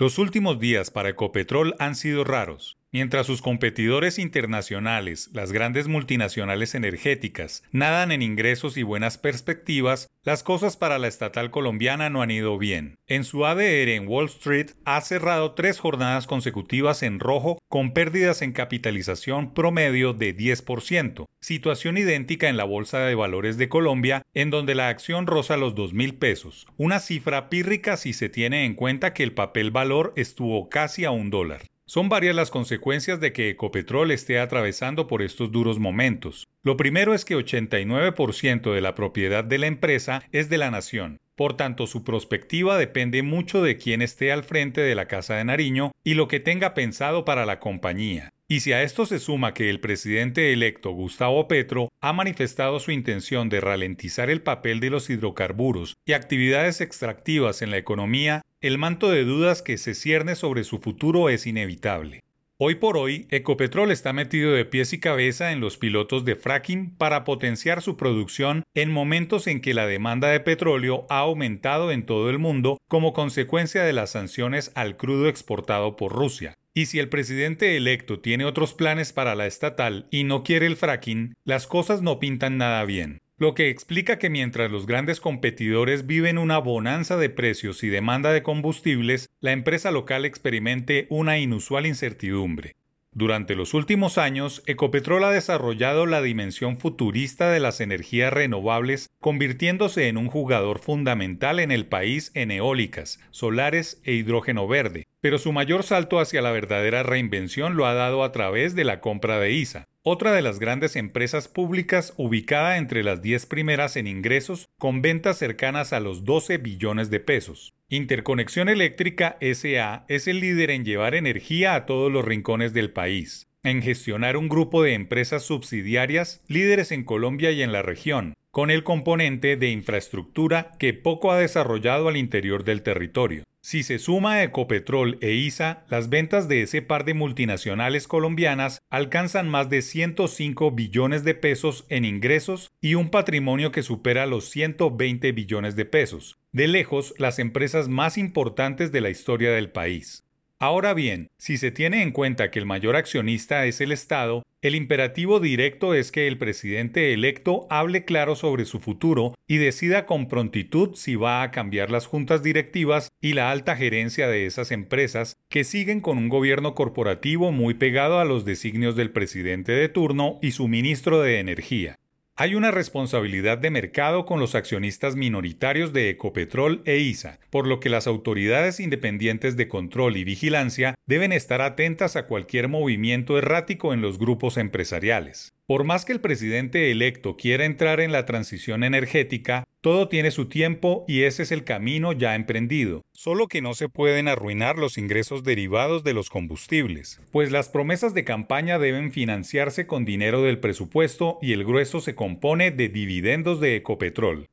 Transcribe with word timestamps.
Los 0.00 0.16
últimos 0.16 0.58
días 0.58 0.90
para 0.90 1.10
Ecopetrol 1.10 1.74
han 1.78 1.94
sido 1.94 2.24
raros. 2.24 2.79
Mientras 2.92 3.24
sus 3.24 3.40
competidores 3.40 4.18
internacionales, 4.18 5.30
las 5.32 5.52
grandes 5.52 5.86
multinacionales 5.86 6.74
energéticas, 6.74 7.62
nadan 7.70 8.10
en 8.10 8.20
ingresos 8.20 8.76
y 8.76 8.82
buenas 8.82 9.16
perspectivas, 9.16 10.08
las 10.24 10.42
cosas 10.42 10.76
para 10.76 10.98
la 10.98 11.06
estatal 11.06 11.52
colombiana 11.52 12.10
no 12.10 12.20
han 12.20 12.32
ido 12.32 12.58
bien. 12.58 12.98
En 13.06 13.22
su 13.22 13.46
ADR 13.46 13.90
en 13.90 14.08
Wall 14.08 14.26
Street 14.26 14.72
ha 14.84 15.00
cerrado 15.02 15.52
tres 15.54 15.78
jornadas 15.78 16.26
consecutivas 16.26 17.04
en 17.04 17.20
rojo 17.20 17.58
con 17.68 17.92
pérdidas 17.92 18.42
en 18.42 18.50
capitalización 18.50 19.54
promedio 19.54 20.12
de 20.12 20.36
10%, 20.36 21.26
situación 21.40 21.96
idéntica 21.96 22.48
en 22.48 22.56
la 22.56 22.64
Bolsa 22.64 22.98
de 22.98 23.14
Valores 23.14 23.56
de 23.56 23.68
Colombia, 23.68 24.22
en 24.34 24.50
donde 24.50 24.74
la 24.74 24.88
acción 24.88 25.28
roza 25.28 25.56
los 25.56 25.76
2 25.76 25.94
mil 25.94 26.16
pesos, 26.16 26.66
una 26.76 26.98
cifra 26.98 27.48
pírrica 27.50 27.96
si 27.96 28.12
se 28.12 28.28
tiene 28.28 28.64
en 28.64 28.74
cuenta 28.74 29.14
que 29.14 29.22
el 29.22 29.32
papel 29.32 29.70
valor 29.70 30.12
estuvo 30.16 30.68
casi 30.68 31.04
a 31.04 31.12
un 31.12 31.30
dólar. 31.30 31.62
Son 31.90 32.08
varias 32.08 32.36
las 32.36 32.52
consecuencias 32.52 33.18
de 33.18 33.32
que 33.32 33.48
Ecopetrol 33.48 34.12
esté 34.12 34.38
atravesando 34.38 35.08
por 35.08 35.22
estos 35.22 35.50
duros 35.50 35.80
momentos. 35.80 36.46
Lo 36.62 36.76
primero 36.76 37.14
es 37.14 37.24
que 37.24 37.34
89% 37.34 38.72
de 38.72 38.80
la 38.80 38.94
propiedad 38.94 39.42
de 39.42 39.58
la 39.58 39.66
empresa 39.66 40.22
es 40.30 40.48
de 40.48 40.58
la 40.58 40.70
nación. 40.70 41.18
Por 41.34 41.56
tanto, 41.56 41.88
su 41.88 42.04
prospectiva 42.04 42.78
depende 42.78 43.24
mucho 43.24 43.60
de 43.60 43.76
quién 43.76 44.02
esté 44.02 44.30
al 44.30 44.44
frente 44.44 44.80
de 44.80 44.94
la 44.94 45.06
Casa 45.06 45.34
de 45.34 45.44
Nariño 45.44 45.90
y 46.04 46.14
lo 46.14 46.28
que 46.28 46.38
tenga 46.38 46.74
pensado 46.74 47.24
para 47.24 47.44
la 47.44 47.58
compañía. 47.58 48.32
Y 48.52 48.60
si 48.60 48.72
a 48.72 48.82
esto 48.82 49.06
se 49.06 49.20
suma 49.20 49.54
que 49.54 49.70
el 49.70 49.78
presidente 49.78 50.52
electo 50.52 50.90
Gustavo 50.90 51.46
Petro 51.46 51.88
ha 52.00 52.12
manifestado 52.12 52.80
su 52.80 52.90
intención 52.90 53.48
de 53.48 53.60
ralentizar 53.60 54.28
el 54.28 54.42
papel 54.42 54.80
de 54.80 54.90
los 54.90 55.08
hidrocarburos 55.08 55.98
y 56.04 56.14
actividades 56.14 56.80
extractivas 56.80 57.62
en 57.62 57.70
la 57.70 57.78
economía, 57.78 58.42
el 58.60 58.76
manto 58.76 59.08
de 59.08 59.22
dudas 59.22 59.62
que 59.62 59.78
se 59.78 59.94
cierne 59.94 60.34
sobre 60.34 60.64
su 60.64 60.80
futuro 60.80 61.28
es 61.28 61.46
inevitable. 61.46 62.24
Hoy 62.58 62.74
por 62.74 62.96
hoy, 62.96 63.28
Ecopetrol 63.30 63.92
está 63.92 64.12
metido 64.12 64.50
de 64.50 64.64
pies 64.64 64.92
y 64.94 64.98
cabeza 64.98 65.52
en 65.52 65.60
los 65.60 65.78
pilotos 65.78 66.24
de 66.24 66.34
fracking 66.34 66.96
para 66.96 67.22
potenciar 67.22 67.82
su 67.82 67.96
producción 67.96 68.64
en 68.74 68.90
momentos 68.90 69.46
en 69.46 69.60
que 69.60 69.74
la 69.74 69.86
demanda 69.86 70.26
de 70.26 70.40
petróleo 70.40 71.06
ha 71.08 71.20
aumentado 71.20 71.92
en 71.92 72.04
todo 72.04 72.28
el 72.28 72.40
mundo 72.40 72.78
como 72.88 73.12
consecuencia 73.12 73.84
de 73.84 73.92
las 73.92 74.10
sanciones 74.10 74.72
al 74.74 74.96
crudo 74.96 75.28
exportado 75.28 75.94
por 75.94 76.12
Rusia. 76.12 76.56
Y 76.74 76.86
si 76.86 76.98
el 76.98 77.08
presidente 77.08 77.76
electo 77.76 78.20
tiene 78.20 78.44
otros 78.44 78.74
planes 78.74 79.12
para 79.12 79.34
la 79.34 79.46
estatal 79.46 80.06
y 80.10 80.24
no 80.24 80.44
quiere 80.44 80.66
el 80.66 80.76
fracking, 80.76 81.34
las 81.44 81.66
cosas 81.66 82.02
no 82.02 82.18
pintan 82.20 82.58
nada 82.58 82.84
bien 82.84 83.20
lo 83.40 83.54
que 83.54 83.70
explica 83.70 84.18
que 84.18 84.28
mientras 84.28 84.70
los 84.70 84.86
grandes 84.86 85.18
competidores 85.18 86.06
viven 86.06 86.36
una 86.36 86.58
bonanza 86.58 87.16
de 87.16 87.30
precios 87.30 87.82
y 87.82 87.88
demanda 87.88 88.34
de 88.34 88.42
combustibles, 88.42 89.30
la 89.40 89.52
empresa 89.52 89.90
local 89.90 90.26
experimente 90.26 91.06
una 91.08 91.38
inusual 91.38 91.86
incertidumbre. 91.86 92.76
Durante 93.12 93.56
los 93.56 93.74
últimos 93.74 94.18
años, 94.18 94.62
Ecopetrol 94.66 95.24
ha 95.24 95.32
desarrollado 95.32 96.06
la 96.06 96.22
dimensión 96.22 96.78
futurista 96.78 97.50
de 97.50 97.58
las 97.58 97.80
energías 97.80 98.32
renovables, 98.32 99.10
convirtiéndose 99.20 100.06
en 100.06 100.16
un 100.16 100.28
jugador 100.28 100.78
fundamental 100.78 101.58
en 101.58 101.72
el 101.72 101.86
país 101.86 102.30
en 102.34 102.52
eólicas, 102.52 103.18
solares 103.32 104.00
e 104.04 104.12
hidrógeno 104.12 104.68
verde, 104.68 105.08
pero 105.20 105.38
su 105.38 105.52
mayor 105.52 105.82
salto 105.82 106.20
hacia 106.20 106.40
la 106.40 106.52
verdadera 106.52 107.02
reinvención 107.02 107.76
lo 107.76 107.86
ha 107.86 107.94
dado 107.94 108.22
a 108.22 108.30
través 108.30 108.76
de 108.76 108.84
la 108.84 109.00
compra 109.00 109.40
de 109.40 109.52
ISA, 109.54 109.88
otra 110.02 110.32
de 110.32 110.42
las 110.42 110.60
grandes 110.60 110.94
empresas 110.94 111.48
públicas 111.48 112.14
ubicada 112.16 112.78
entre 112.78 113.02
las 113.02 113.22
10 113.22 113.46
primeras 113.46 113.96
en 113.96 114.06
ingresos 114.06 114.68
con 114.78 115.02
ventas 115.02 115.36
cercanas 115.36 115.92
a 115.92 115.98
los 115.98 116.24
12 116.24 116.58
billones 116.58 117.10
de 117.10 117.18
pesos. 117.18 117.74
Interconexión 117.92 118.68
Eléctrica 118.68 119.36
SA 119.40 120.04
es 120.06 120.28
el 120.28 120.38
líder 120.38 120.70
en 120.70 120.84
llevar 120.84 121.16
energía 121.16 121.74
a 121.74 121.86
todos 121.86 122.10
los 122.12 122.24
rincones 122.24 122.72
del 122.72 122.92
país, 122.92 123.48
en 123.64 123.82
gestionar 123.82 124.36
un 124.36 124.48
grupo 124.48 124.84
de 124.84 124.94
empresas 124.94 125.42
subsidiarias 125.42 126.40
líderes 126.46 126.92
en 126.92 127.02
Colombia 127.02 127.50
y 127.50 127.62
en 127.62 127.72
la 127.72 127.82
región, 127.82 128.34
con 128.52 128.70
el 128.70 128.84
componente 128.84 129.56
de 129.56 129.70
infraestructura 129.72 130.70
que 130.78 130.94
poco 130.94 131.32
ha 131.32 131.38
desarrollado 131.40 132.06
al 132.06 132.16
interior 132.16 132.62
del 132.62 132.82
territorio. 132.84 133.42
Si 133.62 133.82
se 133.82 133.98
suma 133.98 134.42
Ecopetrol 134.42 135.18
e 135.20 135.32
ISA, 135.32 135.84
las 135.90 136.08
ventas 136.08 136.48
de 136.48 136.62
ese 136.62 136.80
par 136.80 137.04
de 137.04 137.12
multinacionales 137.12 138.08
colombianas 138.08 138.80
alcanzan 138.88 139.50
más 139.50 139.68
de 139.68 139.82
105 139.82 140.70
billones 140.70 141.24
de 141.24 141.34
pesos 141.34 141.84
en 141.90 142.06
ingresos 142.06 142.70
y 142.80 142.94
un 142.94 143.10
patrimonio 143.10 143.70
que 143.70 143.82
supera 143.82 144.24
los 144.24 144.48
120 144.48 145.32
billones 145.32 145.76
de 145.76 145.84
pesos, 145.84 146.38
de 146.52 146.68
lejos 146.68 147.12
las 147.18 147.38
empresas 147.38 147.88
más 147.88 148.16
importantes 148.16 148.92
de 148.92 149.02
la 149.02 149.10
historia 149.10 149.52
del 149.52 149.70
país. 149.70 150.24
Ahora 150.62 150.92
bien, 150.92 151.28
si 151.38 151.56
se 151.56 151.70
tiene 151.70 152.02
en 152.02 152.10
cuenta 152.10 152.50
que 152.50 152.58
el 152.58 152.66
mayor 152.66 152.94
accionista 152.94 153.64
es 153.64 153.80
el 153.80 153.92
Estado, 153.92 154.42
el 154.60 154.74
imperativo 154.74 155.40
directo 155.40 155.94
es 155.94 156.12
que 156.12 156.28
el 156.28 156.36
presidente 156.36 157.14
electo 157.14 157.66
hable 157.70 158.04
claro 158.04 158.36
sobre 158.36 158.66
su 158.66 158.78
futuro 158.78 159.34
y 159.48 159.56
decida 159.56 160.04
con 160.04 160.28
prontitud 160.28 160.96
si 160.96 161.16
va 161.16 161.42
a 161.42 161.50
cambiar 161.50 161.90
las 161.90 162.04
juntas 162.04 162.42
directivas 162.42 163.08
y 163.22 163.32
la 163.32 163.50
alta 163.50 163.74
gerencia 163.74 164.28
de 164.28 164.44
esas 164.44 164.70
empresas 164.70 165.32
que 165.48 165.64
siguen 165.64 166.02
con 166.02 166.18
un 166.18 166.28
gobierno 166.28 166.74
corporativo 166.74 167.52
muy 167.52 167.72
pegado 167.72 168.18
a 168.18 168.26
los 168.26 168.44
designios 168.44 168.96
del 168.96 169.12
presidente 169.12 169.72
de 169.72 169.88
turno 169.88 170.38
y 170.42 170.50
su 170.50 170.68
ministro 170.68 171.22
de 171.22 171.38
Energía. 171.38 171.96
Hay 172.42 172.54
una 172.54 172.70
responsabilidad 172.70 173.58
de 173.58 173.68
mercado 173.68 174.24
con 174.24 174.40
los 174.40 174.54
accionistas 174.54 175.14
minoritarios 175.14 175.92
de 175.92 176.08
Ecopetrol 176.08 176.80
e 176.86 176.96
ISA, 176.96 177.38
por 177.50 177.66
lo 177.66 177.80
que 177.80 177.90
las 177.90 178.06
autoridades 178.06 178.80
independientes 178.80 179.58
de 179.58 179.68
control 179.68 180.16
y 180.16 180.24
vigilancia 180.24 180.94
deben 181.04 181.32
estar 181.32 181.60
atentas 181.60 182.16
a 182.16 182.24
cualquier 182.24 182.68
movimiento 182.68 183.36
errático 183.36 183.92
en 183.92 184.00
los 184.00 184.18
grupos 184.18 184.56
empresariales. 184.56 185.52
Por 185.66 185.84
más 185.84 186.06
que 186.06 186.14
el 186.14 186.22
presidente 186.22 186.90
electo 186.90 187.36
quiera 187.36 187.66
entrar 187.66 188.00
en 188.00 188.10
la 188.10 188.24
transición 188.24 188.84
energética, 188.84 189.64
todo 189.80 190.08
tiene 190.08 190.30
su 190.30 190.46
tiempo 190.46 191.04
y 191.08 191.22
ese 191.22 191.42
es 191.42 191.52
el 191.52 191.64
camino 191.64 192.12
ya 192.12 192.34
emprendido. 192.34 193.02
Solo 193.12 193.48
que 193.48 193.62
no 193.62 193.72
se 193.74 193.88
pueden 193.88 194.28
arruinar 194.28 194.78
los 194.78 194.98
ingresos 194.98 195.42
derivados 195.42 196.04
de 196.04 196.12
los 196.12 196.28
combustibles, 196.28 197.20
pues 197.32 197.50
las 197.50 197.70
promesas 197.70 198.12
de 198.12 198.24
campaña 198.24 198.78
deben 198.78 199.10
financiarse 199.10 199.86
con 199.86 200.04
dinero 200.04 200.42
del 200.42 200.58
presupuesto 200.58 201.38
y 201.40 201.52
el 201.52 201.64
grueso 201.64 202.00
se 202.00 202.14
compone 202.14 202.70
de 202.70 202.88
dividendos 202.90 203.60
de 203.60 203.76
Ecopetrol. 203.76 204.46